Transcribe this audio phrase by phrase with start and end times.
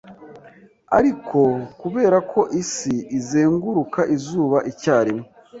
[0.97, 1.39] Ariko
[1.81, 5.25] kubera ko Isi izenguruka izuba icyarimwe